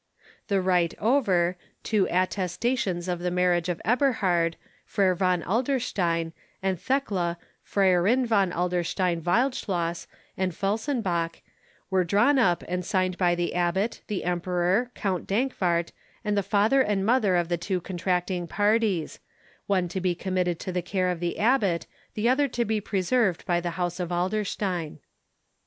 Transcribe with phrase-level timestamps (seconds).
[0.47, 7.37] The rite over, two attestations of the marriage of Eberhard, Freiherr von Adlerstein, and Thekla,
[7.63, 11.41] Freiherrinn von Adlerstein Wildschloss and Felsenbach,
[11.91, 15.91] were drawn up and signed by the abbot, the Emperor, Count Dankwart,
[16.25, 19.19] and the father and mother of the two contracting parties;
[19.67, 23.45] one to be committed to the care of the abbot, the other to be preserved
[23.45, 24.97] by the house of Adlerstein.